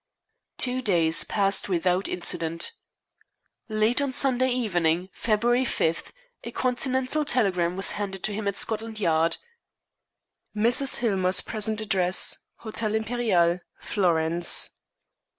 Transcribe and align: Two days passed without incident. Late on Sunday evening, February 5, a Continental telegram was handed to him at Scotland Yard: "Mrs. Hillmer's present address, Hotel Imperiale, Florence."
Two 0.57 0.81
days 0.81 1.23
passed 1.23 1.69
without 1.69 2.07
incident. 2.09 2.71
Late 3.69 4.01
on 4.01 4.11
Sunday 4.11 4.49
evening, 4.49 5.09
February 5.13 5.63
5, 5.63 6.11
a 6.43 6.49
Continental 6.49 7.23
telegram 7.23 7.77
was 7.77 7.91
handed 7.91 8.23
to 8.23 8.33
him 8.33 8.47
at 8.47 8.55
Scotland 8.55 8.99
Yard: 8.99 9.37
"Mrs. 10.55 11.01
Hillmer's 11.01 11.41
present 11.41 11.81
address, 11.81 12.35
Hotel 12.55 12.95
Imperiale, 12.95 13.59
Florence." 13.79 14.71